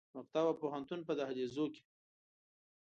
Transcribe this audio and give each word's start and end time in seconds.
د 0.09 0.11
مکتب 0.17 0.45
او 0.49 0.59
پوهنتون 0.61 0.99
په 1.07 1.13
دهلیزو 1.19 1.65
کې 1.73 1.83